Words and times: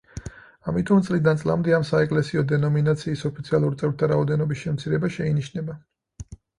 ამიტომ 0.71 1.03
წლიდან 1.09 1.41
წლამდე 1.41 1.75
ამ 1.79 1.85
საეკლესიო 1.91 2.45
დენომინაციის 2.53 3.29
ოფიციალურ 3.33 3.79
წევრთა 3.85 4.13
რაოდენობის 4.17 4.67
შემცირება 4.67 5.17
შეინიშნება. 5.21 5.83